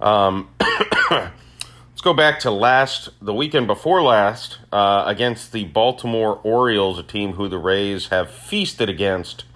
Um, 0.00 0.50
let's 1.10 2.02
go 2.02 2.12
back 2.12 2.40
to 2.40 2.50
last 2.50 3.08
the 3.22 3.32
weekend 3.32 3.66
before 3.66 4.02
last 4.02 4.58
uh, 4.70 5.04
against 5.06 5.52
the 5.52 5.64
Baltimore 5.64 6.38
Orioles, 6.44 6.98
a 6.98 7.02
team 7.02 7.32
who 7.32 7.48
the 7.48 7.56
Rays 7.56 8.08
have 8.08 8.30
feasted 8.30 8.90
against, 8.90 9.46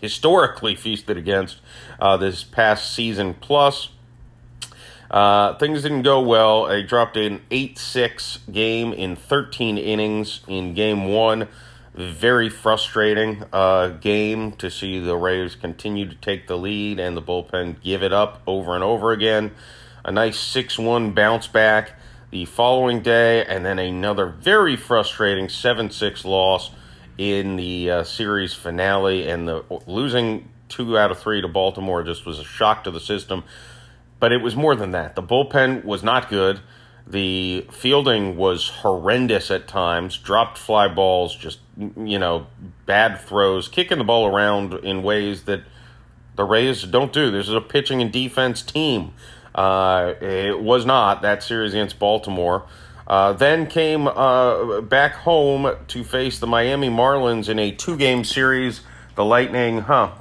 historically 0.00 0.74
feasted 0.74 1.18
against 1.18 1.60
uh, 2.00 2.16
this 2.16 2.42
past 2.42 2.94
season 2.94 3.34
plus. 3.34 3.90
Uh, 5.10 5.54
things 5.56 5.82
didn't 5.82 6.02
go 6.02 6.20
well. 6.22 6.66
They 6.66 6.82
dropped 6.82 7.18
an 7.18 7.42
8 7.50 7.78
6 7.78 8.38
game 8.50 8.94
in 8.94 9.14
13 9.14 9.76
innings 9.76 10.40
in 10.48 10.72
game 10.72 11.06
one. 11.06 11.48
Very 11.98 12.48
frustrating 12.48 13.42
uh, 13.52 13.88
game 13.88 14.52
to 14.52 14.70
see 14.70 15.00
the 15.00 15.16
Rays 15.16 15.56
continue 15.56 16.08
to 16.08 16.14
take 16.14 16.46
the 16.46 16.56
lead 16.56 17.00
and 17.00 17.16
the 17.16 17.20
bullpen 17.20 17.82
give 17.82 18.04
it 18.04 18.12
up 18.12 18.40
over 18.46 18.76
and 18.76 18.84
over 18.84 19.10
again. 19.10 19.50
A 20.04 20.12
nice 20.12 20.38
6 20.38 20.78
1 20.78 21.10
bounce 21.10 21.48
back 21.48 21.98
the 22.30 22.44
following 22.44 23.02
day, 23.02 23.44
and 23.44 23.66
then 23.66 23.80
another 23.80 24.26
very 24.26 24.76
frustrating 24.76 25.48
7 25.48 25.90
6 25.90 26.24
loss 26.24 26.70
in 27.16 27.56
the 27.56 27.90
uh, 27.90 28.04
series 28.04 28.54
finale. 28.54 29.28
And 29.28 29.48
the 29.48 29.64
losing 29.88 30.50
two 30.68 30.96
out 30.96 31.10
of 31.10 31.18
three 31.18 31.40
to 31.40 31.48
Baltimore 31.48 32.04
just 32.04 32.24
was 32.24 32.38
a 32.38 32.44
shock 32.44 32.84
to 32.84 32.92
the 32.92 33.00
system. 33.00 33.42
But 34.20 34.30
it 34.30 34.40
was 34.40 34.54
more 34.54 34.76
than 34.76 34.92
that. 34.92 35.16
The 35.16 35.22
bullpen 35.24 35.84
was 35.84 36.04
not 36.04 36.28
good. 36.28 36.60
The 37.10 37.66
fielding 37.70 38.36
was 38.36 38.68
horrendous 38.68 39.50
at 39.50 39.66
times. 39.66 40.18
Dropped 40.18 40.58
fly 40.58 40.88
balls, 40.88 41.34
just 41.34 41.58
you 41.78 42.18
know, 42.18 42.46
bad 42.84 43.18
throws, 43.20 43.66
kicking 43.66 43.96
the 43.96 44.04
ball 44.04 44.26
around 44.26 44.74
in 44.74 45.02
ways 45.02 45.44
that 45.44 45.62
the 46.36 46.44
Rays 46.44 46.82
don't 46.82 47.12
do. 47.12 47.30
This 47.30 47.48
is 47.48 47.54
a 47.54 47.62
pitching 47.62 48.02
and 48.02 48.12
defense 48.12 48.60
team. 48.60 49.14
Uh, 49.54 50.14
it 50.20 50.60
was 50.60 50.84
not 50.84 51.22
that 51.22 51.42
series 51.42 51.72
against 51.72 51.98
Baltimore. 51.98 52.66
Uh, 53.06 53.32
then 53.32 53.66
came 53.66 54.06
uh, 54.06 54.82
back 54.82 55.14
home 55.14 55.74
to 55.88 56.04
face 56.04 56.38
the 56.38 56.46
Miami 56.46 56.90
Marlins 56.90 57.48
in 57.48 57.58
a 57.58 57.72
two-game 57.72 58.22
series. 58.22 58.82
The 59.14 59.24
Lightning, 59.24 59.80
huh? 59.80 60.12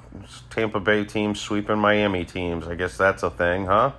Tampa 0.50 0.80
Bay 0.80 1.04
teams 1.04 1.40
sweeping 1.42 1.78
Miami 1.78 2.24
teams. 2.24 2.66
I 2.66 2.76
guess 2.76 2.96
that's 2.98 3.24
a 3.24 3.30
thing, 3.30 3.66
huh? 3.66 3.92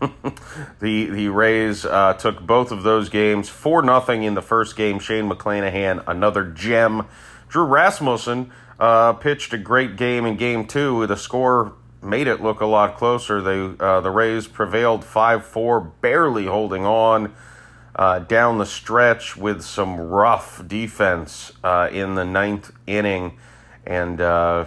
the 0.80 1.06
the 1.06 1.28
Rays 1.28 1.84
uh, 1.84 2.14
took 2.14 2.40
both 2.40 2.70
of 2.70 2.82
those 2.82 3.08
games 3.08 3.48
four 3.48 3.82
nothing 3.82 4.22
in 4.22 4.34
the 4.34 4.42
first 4.42 4.76
game. 4.76 4.98
Shane 4.98 5.28
McClanahan, 5.28 6.04
another 6.06 6.44
gem. 6.44 7.06
Drew 7.48 7.64
Rasmussen 7.64 8.52
uh, 8.78 9.14
pitched 9.14 9.52
a 9.52 9.58
great 9.58 9.96
game 9.96 10.24
in 10.24 10.36
game 10.36 10.66
two. 10.66 11.06
The 11.06 11.16
score 11.16 11.74
made 12.02 12.26
it 12.26 12.40
look 12.40 12.60
a 12.60 12.66
lot 12.66 12.96
closer. 12.96 13.40
They 13.40 13.84
uh, 13.84 14.00
the 14.00 14.10
Rays 14.10 14.46
prevailed 14.46 15.04
five 15.04 15.44
four, 15.44 15.80
barely 15.80 16.46
holding 16.46 16.84
on. 16.84 17.34
Uh, 17.96 18.20
down 18.20 18.58
the 18.58 18.66
stretch 18.66 19.36
with 19.36 19.60
some 19.60 19.98
rough 20.00 20.62
defense 20.68 21.50
uh, 21.64 21.88
in 21.90 22.14
the 22.14 22.24
ninth 22.24 22.70
inning, 22.86 23.36
and 23.84 24.20
uh, 24.20 24.64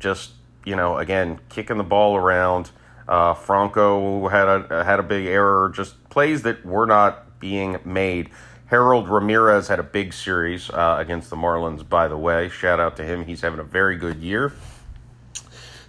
just 0.00 0.32
you 0.64 0.76
know, 0.76 0.98
again, 0.98 1.38
kicking 1.48 1.76
the 1.76 1.84
ball 1.84 2.16
around. 2.16 2.70
Uh, 3.08 3.34
Franco 3.34 4.28
had 4.28 4.48
a 4.48 4.84
had 4.84 5.00
a 5.00 5.02
big 5.02 5.26
error. 5.26 5.70
Just 5.74 6.08
plays 6.08 6.42
that 6.42 6.64
were 6.64 6.86
not 6.86 7.38
being 7.38 7.78
made. 7.84 8.30
Harold 8.66 9.08
Ramirez 9.08 9.68
had 9.68 9.78
a 9.78 9.84
big 9.84 10.12
series 10.12 10.70
uh, 10.70 10.96
against 10.98 11.30
the 11.30 11.36
Marlins. 11.36 11.86
By 11.86 12.08
the 12.08 12.16
way, 12.16 12.48
shout 12.48 12.80
out 12.80 12.96
to 12.96 13.04
him. 13.04 13.24
He's 13.24 13.42
having 13.42 13.60
a 13.60 13.64
very 13.64 13.96
good 13.96 14.22
year. 14.22 14.52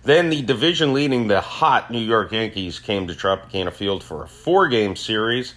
Then 0.04 0.30
the 0.30 0.42
division 0.42 0.94
leading 0.94 1.28
the 1.28 1.42
hot 1.42 1.90
New 1.90 2.00
York 2.00 2.32
Yankees 2.32 2.80
came 2.80 3.08
to 3.08 3.14
Tropicana 3.14 3.74
Field 3.74 4.04
for 4.04 4.24
a 4.24 4.28
four 4.28 4.68
game 4.68 4.96
series. 4.96 5.56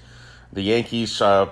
The 0.52 0.62
Yankees 0.62 1.20
uh, 1.20 1.50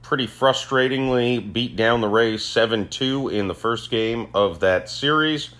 pretty 0.00 0.26
frustratingly 0.26 1.52
beat 1.52 1.76
down 1.76 2.00
the 2.00 2.08
Rays 2.08 2.44
7 2.44 2.88
2 2.88 3.28
in 3.28 3.46
the 3.46 3.54
first 3.54 3.90
game 3.90 4.28
of 4.34 4.60
that 4.60 4.88
series 4.88 5.50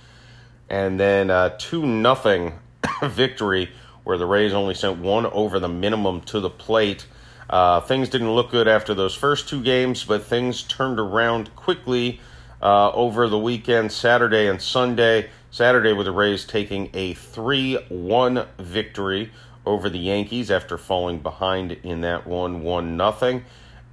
and 0.72 0.98
then 0.98 1.30
uh, 1.30 1.50
two 1.58 1.86
nothing 1.86 2.58
victory 3.08 3.70
where 4.04 4.18
the 4.18 4.26
Rays 4.26 4.52
only 4.52 4.74
sent 4.74 4.98
one 4.98 5.26
over 5.26 5.58
the 5.58 5.68
minimum 5.68 6.20
to 6.22 6.40
the 6.40 6.50
plate. 6.50 7.06
Uh, 7.48 7.80
things 7.80 8.08
didn't 8.08 8.32
look 8.32 8.50
good 8.50 8.66
after 8.66 8.94
those 8.94 9.14
first 9.14 9.48
two 9.48 9.62
games, 9.62 10.04
but 10.04 10.24
things 10.24 10.62
turned 10.62 10.98
around 10.98 11.54
quickly 11.54 12.20
uh, 12.60 12.90
over 12.92 13.28
the 13.28 13.38
weekend, 13.38 13.92
Saturday 13.92 14.48
and 14.48 14.60
Sunday. 14.60 15.30
Saturday 15.50 15.92
with 15.92 16.06
the 16.06 16.12
Rays 16.12 16.44
taking 16.44 16.90
a 16.94 17.14
3 17.14 17.74
1 17.88 18.46
victory 18.58 19.30
over 19.66 19.90
the 19.90 19.98
Yankees 19.98 20.50
after 20.50 20.78
falling 20.78 21.18
behind 21.18 21.72
in 21.82 22.00
that 22.00 22.26
1 22.26 22.62
1 22.62 22.96
nothing. 22.96 23.44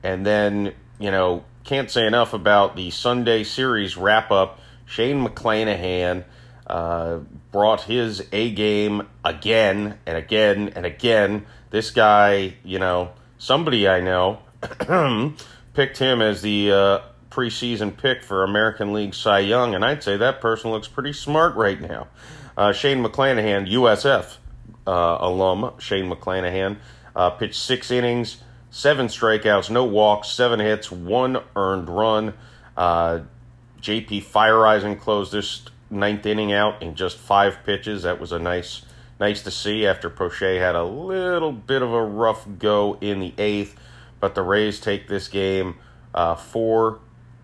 And 0.02 0.26
then, 0.26 0.74
you 1.00 1.12
know, 1.12 1.44
can't 1.66 1.92
say 1.92 2.08
enough 2.08 2.34
about 2.34 2.76
the 2.76 2.90
Sunday 2.92 3.44
series 3.44 3.98
wrap 3.98 4.32
up. 4.32 4.60
Shane 4.86 5.24
McClanahan 5.24 6.24
uh, 6.70 7.20
brought 7.52 7.82
his 7.82 8.28
A 8.32 8.52
game 8.52 9.08
again 9.26 9.98
and 10.06 10.18
again 10.18 10.72
and 10.76 10.86
again. 10.86 11.46
This 11.72 11.92
guy, 11.92 12.56
you 12.64 12.80
know, 12.80 13.12
somebody 13.38 13.88
I 13.88 14.02
know 14.02 14.40
picked 15.74 15.98
him 15.98 16.22
as 16.22 16.42
the 16.42 16.72
uh, 16.72 17.00
preseason 17.32 17.98
pick 17.98 18.24
for 18.24 18.44
American 18.44 18.94
League 18.94 19.16
Cy 19.16 19.40
Young, 19.40 19.74
and 19.74 19.84
I'd 19.84 20.04
say 20.04 20.18
that 20.18 20.42
person 20.42 20.72
looks 20.72 20.88
pretty 20.88 21.14
smart 21.14 21.56
right 21.56 21.82
now. 21.82 22.08
Uh, 22.56 22.72
Shane 22.72 23.04
McClanahan, 23.04 23.72
USF 23.72 24.38
uh, 24.86 25.18
alum, 25.22 25.74
Shane 25.80 26.10
McClanahan, 26.10 26.78
uh, 27.16 27.32
pitched 27.32 27.60
six 27.60 27.90
innings, 27.90 28.44
seven 28.70 29.08
strikeouts, 29.08 29.70
no 29.70 29.86
walks, 29.86 30.30
seven 30.30 30.60
hits, 30.60 30.92
one 30.92 31.42
earned 31.56 31.90
run. 31.90 32.34
JP 32.78 34.24
Feyereisen 34.24 35.00
closed 35.00 35.32
this 35.32 35.64
ninth 35.90 36.26
inning 36.26 36.52
out 36.52 36.82
in 36.82 36.96
just 36.96 37.18
five 37.18 37.60
pitches. 37.66 38.04
That 38.04 38.20
was 38.20 38.32
a 38.32 38.40
nice 38.40 38.84
nice 39.20 39.42
to 39.44 39.52
see 39.52 39.86
after 39.86 40.10
Poche 40.10 40.40
had 40.40 40.76
a 40.76 40.84
little 40.84 41.52
bit 41.52 41.82
of 41.82 41.92
a 41.92 42.04
rough 42.04 42.48
go 42.58 42.98
in 43.02 43.20
the 43.20 43.34
eighth. 43.38 43.76
But 44.20 44.36
the 44.36 44.42
Rays 44.42 44.80
take 44.80 45.08
this 45.08 45.28
game 45.28 45.76
uh, 46.14 46.36
4 46.36 47.00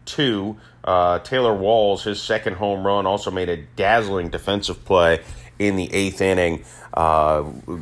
2. 0.05 0.57
Uh, 0.83 1.19
Taylor 1.19 1.53
Walls, 1.53 2.03
his 2.03 2.21
second 2.21 2.55
home 2.55 2.85
run, 2.85 3.05
also 3.05 3.31
made 3.31 3.49
a 3.49 3.57
dazzling 3.57 4.29
defensive 4.29 4.85
play 4.85 5.19
in 5.57 5.75
the 5.75 5.91
eighth 5.93 6.21
inning. 6.21 6.63
Uh, 6.93 7.41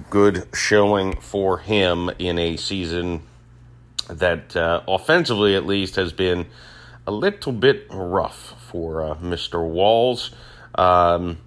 good 0.09 0.47
showing 0.53 1.15
for 1.19 1.59
him 1.59 2.09
in 2.17 2.39
a 2.39 2.55
season 2.55 3.21
that, 4.09 4.55
uh, 4.55 4.81
offensively 4.87 5.55
at 5.55 5.65
least, 5.65 5.95
has 5.97 6.13
been 6.13 6.45
a 7.05 7.11
little 7.11 7.51
bit 7.51 7.85
rough 7.89 8.55
for 8.69 9.03
uh, 9.03 9.15
Mr. 9.15 9.67
Walls. 9.67 10.31
Um, 10.75 11.37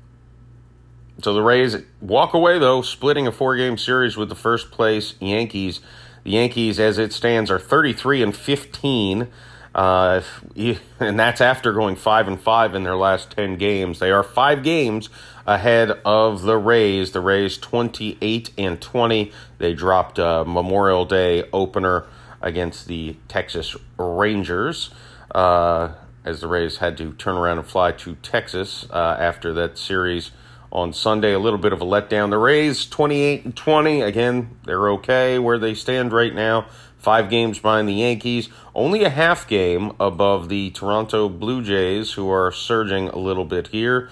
so 1.23 1.33
the 1.33 1.43
Rays 1.43 1.77
walk 2.01 2.35
away, 2.35 2.59
though, 2.59 2.83
splitting 2.83 3.27
a 3.27 3.33
four 3.33 3.57
game 3.57 3.79
series 3.79 4.17
with 4.17 4.29
the 4.29 4.35
first 4.35 4.71
place 4.71 5.15
Yankees. 5.21 5.81
The 6.25 6.33
Yankees, 6.33 6.79
as 6.79 6.99
it 6.99 7.13
stands, 7.13 7.51
are 7.51 7.59
33 7.59 8.23
and 8.23 8.37
15. 8.37 9.29
Uh, 9.77 10.23
and 11.01 11.19
that's 11.19 11.41
after 11.41 11.73
going 11.73 11.97
five 11.97 12.27
and 12.27 12.41
five 12.41 12.75
in 12.75 12.83
their 12.83 12.97
last 12.97 13.31
ten 13.31 13.57
games. 13.57 13.99
They 13.99 14.11
are 14.11 14.23
five 14.23 14.63
games 14.63 15.11
ahead 15.47 15.91
of 16.05 16.43
the 16.43 16.57
Rays. 16.57 17.13
The 17.13 17.21
Rays 17.21 17.59
twenty 17.59 18.17
eight 18.23 18.51
and 18.57 18.81
twenty. 18.81 19.33
They 19.59 19.75
dropped 19.75 20.19
a 20.19 20.45
Memorial 20.47 21.05
Day 21.05 21.45
opener 21.53 22.07
against 22.41 22.89
the 22.89 23.17
Texas 23.29 23.77
Rangers. 23.99 24.91
Uh, 25.35 25.93
as 26.27 26.41
the 26.41 26.49
Rays 26.49 26.79
had 26.79 26.99
to 26.99 27.13
turn 27.13 27.37
around 27.37 27.59
and 27.59 27.67
fly 27.67 27.93
to 27.93 28.17
Texas 28.17 28.85
uh, 28.91 29.17
after 29.19 29.55
that 29.55 29.79
series 29.79 30.33
on 30.73 30.93
Sunday. 30.93 31.33
A 31.33 31.39
little 31.39 31.59
bit 31.59 31.73
of 31.73 31.81
a 31.81 31.85
letdown. 31.85 32.31
The 32.31 32.39
Rays 32.39 32.85
28 32.85 33.45
and 33.45 33.57
20. 33.57 34.03
Again, 34.03 34.59
they're 34.65 34.91
okay 34.91 35.39
where 35.39 35.59
they 35.59 35.73
stand 35.73 36.13
right 36.13 36.35
now. 36.35 36.67
Five 36.99 37.31
games 37.31 37.61
behind 37.61 37.89
the 37.89 37.95
Yankees, 37.95 38.49
only 38.75 39.05
a 39.05 39.11
half 39.11 39.47
game 39.47 39.93
above 40.01 40.49
the 40.49 40.71
Toronto 40.71 41.29
Blue 41.29 41.63
Jays, 41.63 42.15
who 42.15 42.29
are 42.29 42.51
surging 42.51 43.09
a 43.09 43.19
little 43.19 43.45
bit 43.45 43.69
here. 43.69 44.09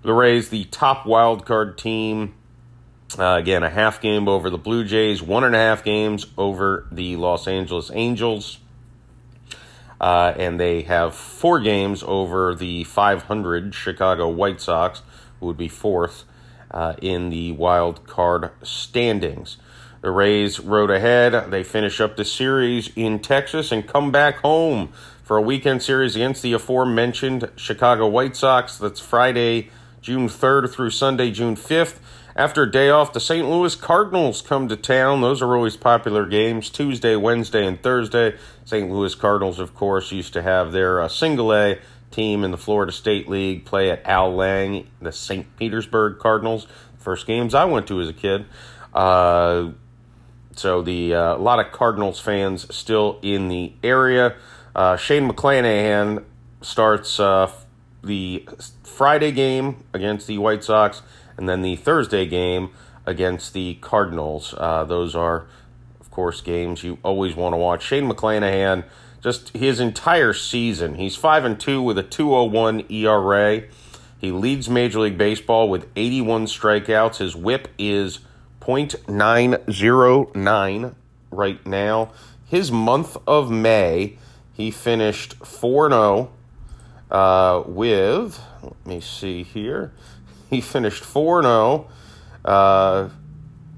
The 0.00 0.14
Rays, 0.14 0.48
the 0.48 0.64
top 0.64 1.04
wild 1.04 1.44
card 1.44 1.76
team, 1.76 2.34
uh, 3.18 3.36
again, 3.38 3.62
a 3.62 3.68
half 3.68 4.00
game 4.00 4.28
over 4.28 4.48
the 4.48 4.56
Blue 4.56 4.84
Jays, 4.84 5.20
one 5.20 5.44
and 5.44 5.54
a 5.54 5.58
half 5.58 5.84
games 5.84 6.26
over 6.38 6.86
the 6.90 7.16
Los 7.16 7.46
Angeles 7.46 7.90
Angels. 7.92 8.58
Uh, 10.00 10.32
and 10.36 10.60
they 10.60 10.82
have 10.82 11.14
four 11.14 11.58
games 11.60 12.04
over 12.06 12.54
the 12.54 12.84
500 12.84 13.74
Chicago 13.74 14.28
White 14.28 14.60
Sox, 14.60 15.02
who 15.40 15.46
would 15.46 15.56
be 15.56 15.68
fourth. 15.68 16.24
uh, 16.70 16.94
in 17.00 17.30
the 17.30 17.52
wild 17.52 18.06
card 18.06 18.50
standings. 18.62 19.56
The 20.00 20.10
Rays 20.10 20.60
rode 20.60 20.90
ahead. 20.90 21.50
They 21.50 21.64
finish 21.64 22.00
up 22.00 22.16
the 22.16 22.24
series 22.24 22.90
in 22.94 23.18
Texas 23.20 23.72
and 23.72 23.86
come 23.86 24.12
back 24.12 24.36
home 24.38 24.90
for 25.22 25.36
a 25.36 25.42
weekend 25.42 25.82
series 25.82 26.14
against 26.14 26.42
the 26.42 26.52
aforementioned 26.52 27.50
Chicago 27.56 28.06
White 28.06 28.36
Sox. 28.36 28.78
That's 28.78 29.00
Friday, 29.00 29.70
June 30.00 30.28
3rd 30.28 30.70
through 30.72 30.90
Sunday, 30.90 31.30
June 31.30 31.56
5th. 31.56 31.98
After 32.38 32.62
a 32.62 32.70
day 32.70 32.88
off, 32.88 33.12
the 33.12 33.18
St. 33.18 33.50
Louis 33.50 33.74
Cardinals 33.74 34.42
come 34.42 34.68
to 34.68 34.76
town. 34.76 35.22
Those 35.22 35.42
are 35.42 35.56
always 35.56 35.76
popular 35.76 36.24
games 36.24 36.70
Tuesday, 36.70 37.16
Wednesday, 37.16 37.66
and 37.66 37.82
Thursday. 37.82 38.36
St. 38.64 38.88
Louis 38.88 39.12
Cardinals, 39.16 39.58
of 39.58 39.74
course, 39.74 40.12
used 40.12 40.34
to 40.34 40.42
have 40.42 40.70
their 40.70 41.02
uh, 41.02 41.08
single 41.08 41.52
A 41.52 41.80
team 42.12 42.44
in 42.44 42.52
the 42.52 42.56
Florida 42.56 42.92
State 42.92 43.28
League 43.28 43.64
play 43.64 43.90
at 43.90 44.06
Al 44.06 44.36
Lang, 44.36 44.86
the 45.02 45.10
St. 45.10 45.56
Petersburg 45.56 46.20
Cardinals. 46.20 46.68
First 46.96 47.26
games 47.26 47.56
I 47.56 47.64
went 47.64 47.88
to 47.88 48.00
as 48.00 48.08
a 48.08 48.12
kid. 48.12 48.46
Uh, 48.94 49.70
so 50.54 50.80
the 50.80 51.14
uh, 51.14 51.34
a 51.34 51.38
lot 51.38 51.58
of 51.58 51.72
Cardinals 51.72 52.20
fans 52.20 52.72
still 52.72 53.18
in 53.20 53.48
the 53.48 53.72
area. 53.82 54.36
Uh, 54.76 54.96
Shane 54.96 55.28
McClanahan 55.28 56.22
starts 56.60 57.18
uh, 57.18 57.50
the 58.04 58.48
Friday 58.84 59.32
game 59.32 59.82
against 59.92 60.28
the 60.28 60.38
White 60.38 60.62
Sox 60.62 61.02
and 61.38 61.48
then 61.48 61.62
the 61.62 61.76
Thursday 61.76 62.26
game 62.26 62.68
against 63.06 63.54
the 63.54 63.76
Cardinals. 63.76 64.54
Uh, 64.58 64.84
those 64.84 65.16
are, 65.16 65.46
of 66.00 66.10
course, 66.10 66.42
games 66.42 66.84
you 66.84 66.98
always 67.02 67.34
want 67.34 67.54
to 67.54 67.56
watch. 67.56 67.82
Shane 67.84 68.10
McClanahan, 68.10 68.84
just 69.22 69.56
his 69.56 69.80
entire 69.80 70.34
season, 70.34 70.96
he's 70.96 71.16
five 71.16 71.44
and 71.44 71.58
two 71.58 71.80
with 71.80 71.96
a 71.96 72.02
2.01 72.02 72.90
ERA. 72.90 73.62
He 74.18 74.30
leads 74.32 74.68
Major 74.68 75.00
League 75.00 75.16
Baseball 75.16 75.70
with 75.70 75.86
81 75.94 76.46
strikeouts. 76.46 77.18
His 77.18 77.36
WHIP 77.36 77.68
is 77.78 78.18
.909 78.60 80.94
right 81.30 81.66
now. 81.66 82.10
His 82.44 82.72
month 82.72 83.16
of 83.26 83.50
May, 83.50 84.18
he 84.52 84.70
finished 84.70 85.34
4 85.34 85.90
0 85.90 86.30
uh, 87.10 87.62
with, 87.66 88.40
let 88.62 88.86
me 88.86 89.00
see 89.00 89.42
here, 89.42 89.92
he 90.50 90.60
finished 90.60 91.04
4 91.04 91.42
0, 91.42 91.88
uh, 92.44 93.08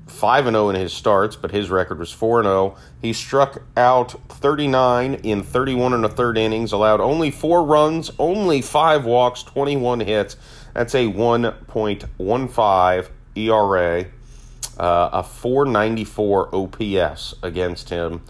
5 0.07 0.45
0 0.45 0.69
in 0.71 0.77
his 0.77 0.93
starts, 0.93 1.37
but 1.37 1.50
his 1.50 1.71
record 1.71 1.99
was 1.99 2.12
4 2.12 2.43
0. 2.43 2.77
He 3.00 3.12
struck 3.12 3.62
out 3.77 4.21
39 4.29 5.15
in 5.15 5.43
31 5.43 5.95
and 5.95 6.05
a 6.05 6.09
third 6.09 6.39
innings, 6.39 6.73
allowed 6.73 7.00
only 7.00 7.31
four 7.31 7.65
runs, 7.65 8.11
only 8.19 8.62
five 8.62 9.05
walks, 9.05 9.43
21 9.43 10.00
hits. 10.00 10.37
That's 10.75 10.95
a 10.95 11.07
1.15 11.07 13.09
ERA, 13.37 14.07
uh, 14.79 15.11
a 15.12 15.23
494 15.23 16.55
OPS 16.55 17.35
against 17.43 17.91
him. 17.91 18.23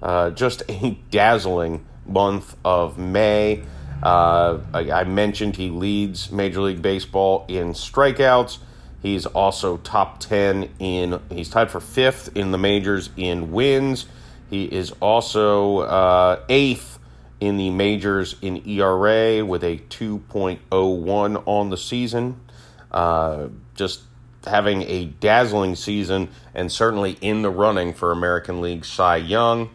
Uh, 0.00 0.30
just 0.30 0.62
a 0.68 0.98
dazzling 1.10 1.84
month 2.06 2.56
of 2.64 2.98
May. 2.98 3.62
Uh, 4.02 4.58
I, 4.74 4.90
I, 4.90 5.04
mentioned 5.04 5.56
he 5.56 5.70
leads 5.70 6.32
Major 6.32 6.60
League 6.60 6.82
Baseball 6.82 7.44
in 7.46 7.72
strikeouts. 7.72 8.58
He's 9.00 9.26
also 9.26 9.76
top 9.78 10.18
10 10.18 10.70
in, 10.80 11.20
he's 11.30 11.48
tied 11.48 11.70
for 11.70 11.80
fifth 11.80 12.36
in 12.36 12.50
the 12.50 12.58
majors 12.58 13.10
in 13.16 13.52
wins. 13.52 14.06
He 14.50 14.64
is 14.64 14.92
also 15.00 15.78
uh, 15.78 16.40
eighth 16.48 16.98
in 17.40 17.56
the 17.56 17.70
majors 17.70 18.36
in 18.42 18.68
ERA 18.68 19.44
with 19.44 19.62
a 19.62 19.78
2.01 19.78 21.42
on 21.46 21.70
the 21.70 21.76
season. 21.76 22.40
Uh, 22.90 23.48
just 23.74 24.02
having 24.46 24.82
a 24.82 25.06
dazzling 25.06 25.76
season 25.76 26.28
and 26.54 26.70
certainly 26.70 27.18
in 27.20 27.42
the 27.42 27.50
running 27.50 27.94
for 27.94 28.12
American 28.12 28.60
League 28.60 28.84
Cy 28.84 29.16
Young. 29.16 29.70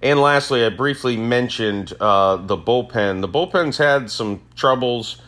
And 0.00 0.20
lastly, 0.20 0.64
I 0.64 0.68
briefly 0.68 1.16
mentioned 1.16 1.92
uh, 1.98 2.36
the 2.36 2.56
bullpen. 2.56 3.20
The 3.20 3.28
bullpen's 3.28 3.78
had 3.78 4.10
some 4.10 4.42
troubles. 4.54 5.20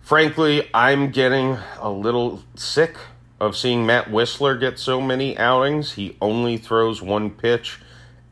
Frankly, 0.00 0.68
I'm 0.74 1.10
getting 1.10 1.58
a 1.80 1.90
little 1.90 2.42
sick 2.54 2.96
of 3.40 3.56
seeing 3.56 3.86
Matt 3.86 4.06
Wisler 4.06 4.58
get 4.58 4.78
so 4.78 5.00
many 5.00 5.36
outings. 5.38 5.92
He 5.92 6.16
only 6.20 6.56
throws 6.58 7.00
one 7.00 7.30
pitch. 7.30 7.78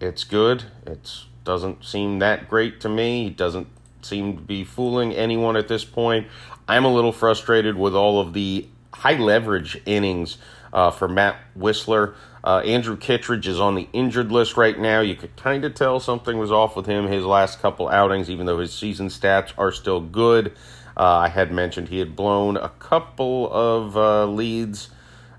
It's 0.00 0.24
good. 0.24 0.64
It 0.86 1.10
doesn't 1.44 1.84
seem 1.84 2.18
that 2.18 2.48
great 2.48 2.80
to 2.80 2.88
me. 2.88 3.24
He 3.24 3.30
doesn't 3.30 3.68
seem 4.02 4.36
to 4.36 4.42
be 4.42 4.64
fooling 4.64 5.12
anyone 5.14 5.56
at 5.56 5.68
this 5.68 5.84
point. 5.84 6.26
I'm 6.68 6.84
a 6.84 6.92
little 6.92 7.12
frustrated 7.12 7.76
with 7.76 7.94
all 7.94 8.20
of 8.20 8.32
the 8.32 8.68
high 8.92 9.16
leverage 9.18 9.80
innings 9.86 10.38
uh, 10.72 10.90
for 10.90 11.08
Matt 11.08 11.36
Wisler. 11.58 12.14
Uh, 12.46 12.60
Andrew 12.60 12.96
Kittredge 12.96 13.48
is 13.48 13.58
on 13.58 13.74
the 13.74 13.88
injured 13.92 14.30
list 14.30 14.56
right 14.56 14.78
now. 14.78 15.00
You 15.00 15.16
could 15.16 15.34
kind 15.34 15.64
of 15.64 15.74
tell 15.74 15.98
something 15.98 16.38
was 16.38 16.52
off 16.52 16.76
with 16.76 16.86
him 16.86 17.08
his 17.08 17.24
last 17.24 17.60
couple 17.60 17.88
outings, 17.88 18.30
even 18.30 18.46
though 18.46 18.60
his 18.60 18.72
season 18.72 19.08
stats 19.08 19.52
are 19.58 19.72
still 19.72 20.00
good. 20.00 20.52
Uh, 20.96 21.02
I 21.02 21.28
had 21.28 21.50
mentioned 21.50 21.88
he 21.88 21.98
had 21.98 22.14
blown 22.14 22.56
a 22.56 22.68
couple 22.68 23.52
of 23.52 23.96
uh, 23.96 24.26
leads, 24.26 24.90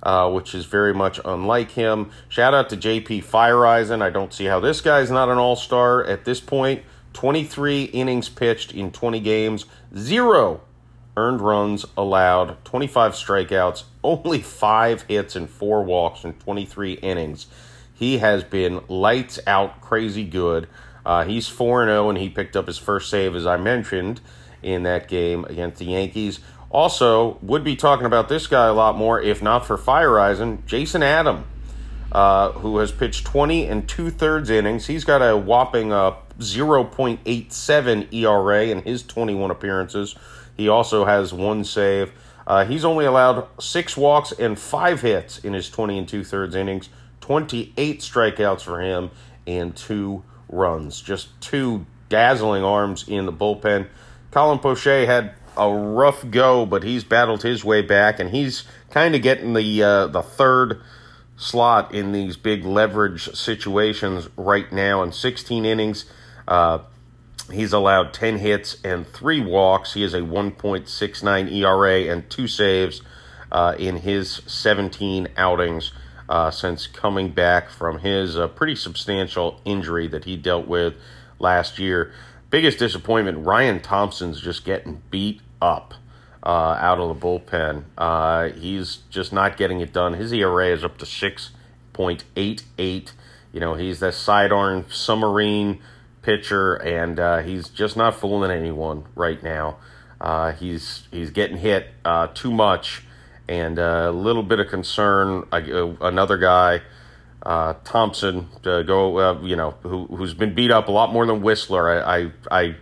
uh, 0.04 0.30
which 0.30 0.54
is 0.54 0.65
very 0.65 0.93
much 0.93 1.17
unlike 1.24 1.72
him. 1.72 2.12
Shout 2.28 2.54
out 2.54 2.70
to 2.72 2.76
JP 2.76 3.24
Feyereisen. 3.24 4.02
I 4.02 4.10
don't 4.10 4.34
see 4.34 4.43
how 4.43 4.60
this 4.60 4.82
guy's 4.82 5.10
not 5.10 5.30
an 5.30 5.38
all 5.38 5.56
star 5.56 6.04
at 6.04 6.26
this 6.26 6.41
point. 6.41 6.84
23 7.13 7.84
innings 7.84 8.28
pitched 8.28 8.74
in 8.74 8.91
20 8.91 9.22
games, 9.22 9.65
zero 9.98 10.60
earned 11.17 11.41
runs 11.41 11.86
allowed, 11.97 12.63
25 12.63 13.13
strikeouts, 13.13 13.84
only 14.03 14.41
five 14.41 15.01
hits 15.03 15.36
and 15.36 15.49
four 15.49 15.84
walks 15.84 16.23
in 16.23 16.34
23 16.34 16.93
innings. 16.93 17.47
He 17.93 18.19
has 18.19 18.43
been 18.43 18.82
lights 18.88 19.39
out, 19.47 19.82
crazy 19.82 20.23
good. 20.23 20.69
Uh, 21.06 21.25
he's 21.25 21.47
4 21.47 21.86
0, 21.86 22.10
and 22.10 22.17
he 22.17 22.30
picked 22.30 22.56
up 22.56 22.67
his 22.67 22.77
first 22.77 23.10
save, 23.10 23.36
as 23.36 23.47
I 23.47 23.58
mentioned, 23.58 24.21
in 24.62 24.84
that 24.84 25.08
game 25.08 25.45
against 25.45 25.80
the 25.80 25.86
Yankees. 25.86 26.39
Also, 26.69 27.39
would 27.41 27.63
be 27.63 27.75
talking 27.75 28.06
about 28.06 28.30
this 28.30 28.45
guy 28.45 28.67
a 28.67 28.73
lot 28.73 28.95
more 28.95 29.19
if 29.19 29.41
not 29.41 29.65
for 29.65 29.77
Feyereisen, 29.77 30.65
Jason 30.65 31.01
Adam, 31.01 31.45
uh, 32.17 32.51
who 32.53 32.80
has 32.80 32.91
pitched 32.91 33.27
20 33.27 33.67
and 33.67 33.88
two 33.88 34.10
thirds 34.10 34.49
innings. 34.49 34.88
He's 34.88 35.03
got 35.03 35.21
a 35.21 35.38
whopping 35.38 35.93
uh, 35.93 36.15
0.87 36.39 38.12
ERA 38.12 38.65
in 38.65 38.82
his 38.82 39.03
21 39.03 39.51
appearances. 39.51 40.15
He 40.56 40.67
also 40.67 41.06
has 41.06 41.32
one 41.32 41.63
save. 41.63 42.12
Uh, 42.47 42.65
he's 42.65 42.84
only 42.84 43.06
allowed 43.06 43.47
six 43.62 43.95
walks 43.95 44.32
and 44.32 44.58
five 44.58 45.01
hits 45.01 45.38
in 45.38 45.53
his 45.53 45.69
20 45.69 45.99
and 45.99 46.08
two 46.08 46.23
thirds 46.23 46.56
innings, 46.56 46.89
28 47.21 47.99
strikeouts 47.99 48.62
for 48.62 48.82
him, 48.82 49.12
and 49.45 49.75
two 49.75 50.23
runs. 50.49 50.99
Just 50.99 51.39
two 51.39 51.86
dazzling 52.10 52.63
arms 52.63 53.08
in 53.08 53.27
the 53.27 53.34
bullpen. 53.34 53.89
Colin 54.32 54.58
Poche 54.58 55.06
had 55.06 55.36
a 55.56 55.71
rough 55.71 56.27
go, 56.32 56.65
but 56.65 56.82
he's 56.82 57.03
battled 57.03 57.43
his 57.43 57.63
way 57.63 57.84
back, 57.84 58.19
and 58.19 58.32
he's 58.32 58.63
kind 58.89 59.13
of 59.13 59.21
getting 59.21 59.53
the 59.53 59.84
uh, 59.84 60.08
the 60.08 60.23
third 60.23 60.82
slot 61.38 61.93
in 61.93 62.12
these 62.12 62.36
big 62.36 62.65
leverage 62.65 63.34
situations 63.34 64.28
right 64.36 64.71
now. 64.71 65.02
In 65.04 65.12
16 65.12 65.65
innings, 65.65 66.06
uh, 66.47 66.80
He's 67.52 67.71
allowed 67.71 68.13
10 68.13 68.39
hits 68.39 68.78
and 68.84 69.08
three 69.08 69.39
walks. 69.39 69.93
He 69.93 70.02
has 70.02 70.13
a 70.13 70.19
1.69 70.19 71.52
ERA 71.52 72.13
and 72.13 72.30
two 72.30 72.47
saves 72.47 73.02
uh, 73.52 73.76
in 73.80 73.97
his 73.97 74.41
17 74.47 75.30
outings 75.38 75.93
uh, 76.28 76.52
since 76.52 76.88
coming 76.88 77.30
back 77.30 77.69
from 77.69 78.00
his 78.00 78.38
uh, 78.38 78.50
pretty 78.50 78.76
substantial 78.76 79.62
injury 79.63 80.08
that 80.08 80.26
he 80.26 80.36
dealt 80.36 80.67
with 80.67 80.95
last 81.39 81.80
year. 81.80 82.12
Biggest 82.50 82.80
disappointment 82.80 83.45
Ryan 83.45 83.80
Thompson's 83.80 84.41
just 84.41 84.65
getting 84.65 85.02
beat 85.10 85.41
up. 85.62 85.93
Uh, 86.47 86.77
out 86.79 86.97
of 86.97 87.10
the 87.10 87.27
bullpen. 87.27 87.83
Uh, 87.97 88.47
he's 88.57 88.99
just 89.10 89.33
not 89.33 89.57
getting 89.57 89.81
it 89.81 89.91
done. 89.91 90.13
His 90.13 90.31
ERA 90.31 90.67
is 90.67 90.81
up 90.81 90.97
to 90.99 91.05
6.88. 91.05 93.12
You 93.51 93.60
know, 93.60 93.73
he's 93.73 93.99
that 93.99 94.13
sidearm 94.13 94.86
submarine 94.89 95.81
pitcher, 96.21 96.75
and 96.75 97.19
uh, 97.19 97.39
he's 97.39 97.67
just 97.67 97.97
not 97.97 98.15
fooling 98.15 98.49
anyone 98.49 99.03
right 99.13 99.43
now. 99.43 99.75
Uh, 100.21 100.53
he's 100.53 101.10
he's 101.12 101.31
getting 101.31 101.57
hit 101.57 101.89
uh, 102.05 102.27
too 102.27 102.51
much, 102.51 103.03
and 103.49 103.77
uh, 103.77 104.05
a 104.07 104.12
little 104.12 104.43
bit 104.43 104.62
of 104.62 104.69
concern. 104.69 105.45
Another 105.51 106.38
guy, 106.38 106.81
Thompson, 107.83 108.47
to 108.63 108.86
go, 108.86 109.41
you 109.41 109.57
know, 109.57 109.71
who 109.83 110.05
who's 110.07 110.33
been 110.33 110.55
beat 110.55 110.71
up 110.71 110.88
a 110.88 110.91
lot 110.91 111.12
more 111.12 111.25
than 111.25 111.41
Wisler. 111.41 112.05
I, 112.05 112.19
I 112.19 112.31
I 112.49 112.75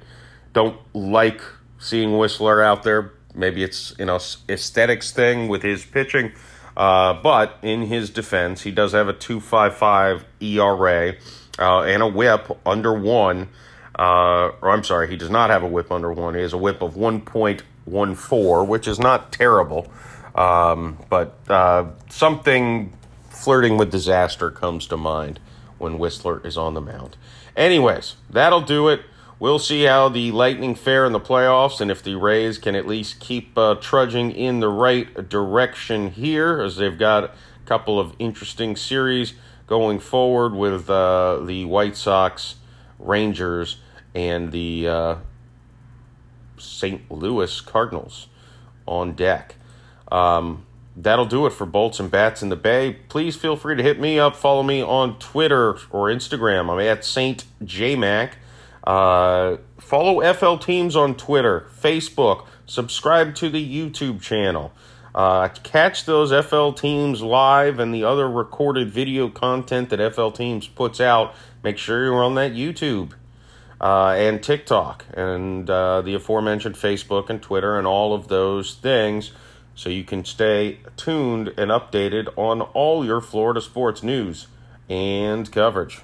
don't 0.54 0.78
like 0.94 1.42
seeing 1.80 2.10
Wisler 2.10 2.64
out 2.64 2.84
there. 2.84 3.12
Maybe 3.36 3.64
it's 3.64 3.94
you 4.00 4.06
know 4.06 4.20
aesthetics 4.50 5.12
thing 5.12 5.48
with 5.48 5.64
his 5.64 5.86
pitching. 5.86 6.32
Uh, 6.76 7.14
but 7.22 7.58
in 7.62 7.84
his 7.84 8.10
defense, 8.10 8.64
he 8.64 8.72
does 8.72 8.92
have 8.92 9.08
a 9.08 9.14
2.55 9.14 10.26
ERA 10.42 11.16
uh, 11.58 11.82
and 11.84 12.04
a 12.04 12.08
whip 12.08 12.60
under 12.66 12.94
one. 12.94 13.48
Uh, 13.98 14.52
or 14.62 14.72
I'm 14.72 14.84
sorry, 14.84 15.10
he 15.10 15.16
does 15.16 15.30
not 15.30 15.50
have 15.50 15.64
a 15.64 15.68
whip 15.68 15.92
under 15.92 16.12
one. 16.12 16.36
He 16.36 16.42
has 16.42 16.52
a 16.52 16.58
whip 16.58 16.82
of 16.82 16.98
one 16.98 17.22
point 17.22 17.64
one 17.86 18.16
four, 18.16 18.66
which 18.66 18.88
is 18.88 19.00
not 19.00 19.32
terrible. 19.32 19.90
Um, 20.34 20.98
but 21.10 21.38
uh, 21.48 21.92
something 22.10 22.92
flirting 23.30 23.78
with 23.78 23.92
disaster 23.92 24.52
comes 24.52 24.88
to 24.88 24.98
mind 24.98 25.40
when 25.78 25.98
Wisler 25.98 26.46
is 26.46 26.58
on 26.58 26.74
the 26.74 26.82
mound. 26.82 27.16
Anyways, 27.56 28.16
that'll 28.30 28.62
do 28.62 28.90
it. 28.90 29.02
We'll 29.38 29.60
see 29.60 29.84
how 29.84 30.08
the 30.08 30.32
Lightning 30.32 30.76
fare 30.76 31.06
in 31.06 31.12
the 31.12 31.20
playoffs 31.20 31.82
and 31.82 31.92
if 31.92 32.02
the 32.02 32.16
Rays 32.16 32.58
can 32.58 32.74
at 32.74 32.88
least 32.88 33.20
keep 33.20 33.58
uh, 33.58 33.76
trudging 33.76 34.32
in 34.32 34.62
the 34.62 34.70
right 34.70 35.28
direction 35.28 36.12
here, 36.12 36.62
as 36.62 36.78
they've 36.78 36.98
got 36.98 37.26
a 37.26 37.32
couple 37.66 38.00
of 38.00 38.14
interesting 38.18 38.78
series 38.78 39.34
going 39.68 40.00
forward 40.00 40.54
with 40.54 40.90
uh, 40.90 41.42
the 41.44 41.66
White 41.66 41.98
Sox, 41.98 42.56
Rangers, 42.98 43.78
and 44.14 44.54
the 44.54 44.88
uh, 44.88 45.16
St. 46.58 47.12
Louis 47.12 47.60
Cardinals 47.62 48.28
on 48.88 49.14
deck. 49.14 49.56
Um, 50.10 50.66
that'll 50.96 51.26
do 51.26 51.46
it 51.46 51.52
for 51.52 51.66
Bolts 51.66 52.00
and 52.00 52.10
Bats 52.10 52.42
in 52.42 52.48
the 52.48 52.56
Bay. 52.56 52.94
Please 53.10 53.36
feel 53.36 53.58
free 53.58 53.76
to 53.76 53.84
hit 53.84 54.00
me 54.00 54.18
up. 54.18 54.36
Follow 54.36 54.64
me 54.64 54.82
on 54.82 55.20
Twitter 55.20 55.72
or 55.90 56.08
Instagram. 56.08 56.72
I'm 56.72 56.80
at 56.80 57.04
Saint 57.04 57.44
JMac. 57.64 58.32
Uh, 58.86 59.58
follow 59.80 60.34
FL 60.34 60.58
Teams 60.58 60.96
on 60.96 61.16
Twitter, 61.16 61.68
Facebook. 61.82 62.46
Subscribe 62.66 63.36
to 63.36 63.50
the 63.50 63.64
YouTube 63.64 64.22
channel. 64.22 64.72
Uh, 65.14 65.48
catch 65.64 66.06
those 66.06 66.32
FL 66.46 66.72
Teams 66.72 67.22
live 67.22 67.80
and 67.80 67.94
the 67.94 68.04
other 68.04 68.30
recorded 68.30 68.92
video 68.92 69.30
content 69.30 69.90
that 69.90 70.14
FL 70.14 70.30
Teams 70.30 70.68
puts 70.68 71.00
out. 71.00 71.34
Make 71.64 71.78
sure 71.78 72.04
you're 72.04 72.24
on 72.24 72.36
that 72.36 72.52
YouTube 72.52 73.14
uh, 73.80 74.10
and 74.10 74.44
TikTok 74.44 75.06
and 75.14 75.70
uh, 75.70 76.02
the 76.02 76.16
aforementioned 76.16 76.76
Facebook 76.76 77.30
and 77.30 77.42
Twitter 77.42 77.78
and 77.78 77.88
all 77.88 78.14
of 78.14 78.28
those 78.28 78.76
things 78.76 79.32
so 79.74 79.90
you 79.90 80.04
can 80.04 80.26
stay 80.26 80.80
tuned 80.96 81.50
and 81.58 81.72
updated 81.72 82.28
on 82.38 82.62
all 82.62 83.06
your 83.06 83.22
Florida 83.22 83.62
sports 83.62 84.04
news 84.04 84.48
and 84.90 85.52
coverage. 85.52 86.02